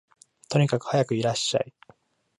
[0.49, 1.75] とにかくはやくいらっしゃい